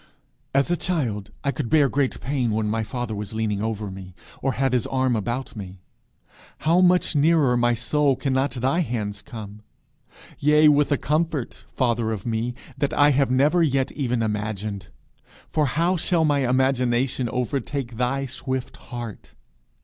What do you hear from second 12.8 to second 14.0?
I have never yet